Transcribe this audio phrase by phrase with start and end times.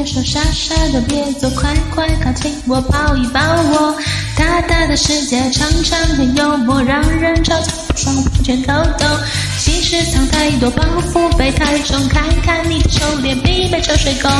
[0.00, 3.94] 别说，傻傻的别走，快快靠近我，抱一抱我。
[4.34, 9.06] 大大的世界，长长的幽默，让人着急，双拳头抖。
[9.58, 10.82] 心事藏太多，包
[11.12, 14.30] 袱背太重，看看你的臭脸，媲美臭水沟。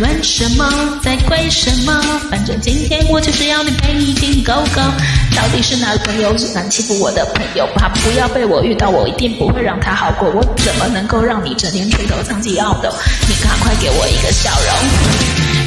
[0.00, 0.64] 问什么，
[1.02, 1.92] 在贵什么？
[2.30, 4.80] 反正今天我就是要你陪你听狗狗。
[5.36, 7.66] 到底是哪个朋友敢欺负我的朋友？
[7.74, 10.30] 怕不要被我遇到，我一定不会让他好过。
[10.30, 12.92] 我怎么能够让你整天垂头丧气懊恼？
[13.28, 14.68] 你赶快给我一个笑容，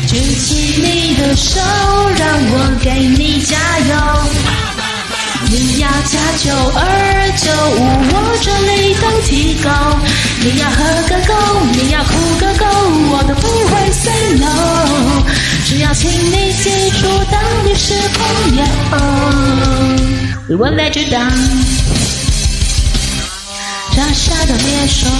[0.07, 3.91] 举起你的手，让我给你加油。
[5.49, 6.81] 你要加九二
[7.35, 7.81] 九五，
[8.13, 9.69] 我这里都提供。
[10.39, 11.33] 你要喝个够，
[11.73, 12.65] 你要哭个够，
[13.11, 14.45] 我都不会 say no。
[15.65, 16.69] 只要请你记
[17.01, 18.63] 住，当你是朋友
[20.47, 21.29] ，We won't let you down。
[23.93, 25.11] 傻傻的别说。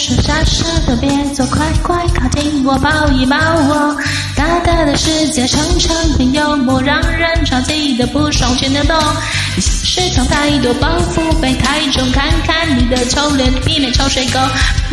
[0.00, 3.96] 傻的别说，傻傻的别走，快快靠近我，抱一抱我。
[4.40, 8.96] 大大的世界，常常很幽默，让人着急的不双拳的动。
[9.54, 14.40] 你心事藏太多，包袱背太重，看看你的丑脸，避免臭水沟。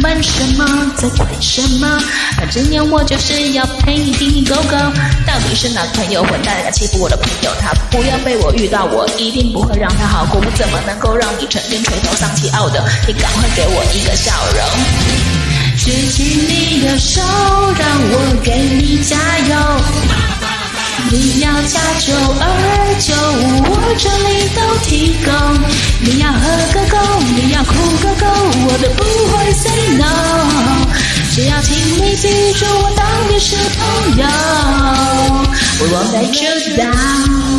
[0.04, 2.04] 问什么，在为什么？
[2.52, 4.76] 今天我就是要陪你听听狗狗。
[5.26, 7.50] 到底是哪个朋友混蛋敢欺负我的朋友？
[7.62, 10.42] 他不要被我遇到，我一定不会让他好过。
[10.42, 12.84] 我怎么能够让你整天垂头丧气懊的？
[13.08, 15.57] 你赶快给我一个笑容。
[15.88, 19.16] 举起你的手，让我给你加
[19.48, 19.56] 油。
[21.10, 22.44] 你要加九二
[23.00, 25.32] 九五，我这里都提供。
[26.02, 26.44] 你要喝
[26.74, 26.98] 个够，
[27.38, 27.72] 你要哭
[28.04, 28.28] 个够，
[28.68, 30.04] 我都不会 say no。
[31.34, 31.74] 只要请
[32.04, 34.28] 你记住，我当你是朋友。
[35.80, 37.57] We won't let you down。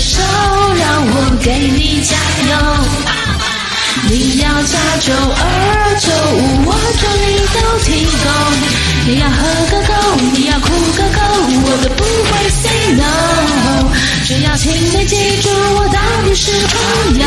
[0.00, 0.22] 手，
[0.78, 2.16] 让我给你加
[2.50, 2.52] 油。
[4.08, 6.68] 你要加九二九五，我
[6.98, 8.26] 这你都提够。
[9.06, 9.38] 你要喝
[9.70, 9.92] 个够，
[10.32, 10.66] 你要哭
[10.96, 11.20] 个够，
[11.62, 13.04] 我都不会 say no。
[14.24, 15.12] 只要请你记
[15.42, 16.74] 住，我到底是朋
[17.18, 17.24] 友。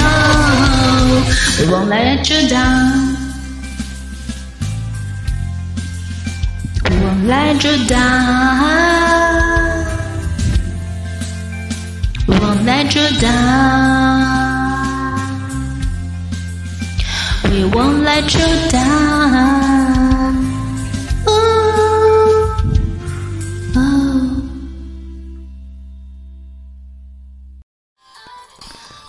[1.69, 2.55] 我来主导，
[6.89, 6.93] 我
[7.27, 9.12] 来主导。
[12.65, 14.23] Let you down.
[17.51, 19.62] We won't let you down.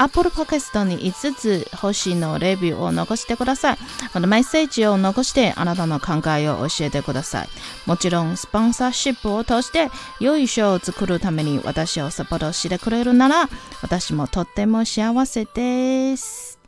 [0.00, 3.78] Apple Podcast に5つ星のレビューを残してください。
[4.14, 7.48] このメッセージを残してあなたの考えを教えてください。
[7.84, 13.50] もちろんスポンサーシップを通して良い賞を作るために私をサポートしてくれるなら
[13.82, 16.59] 私もとっても幸せです。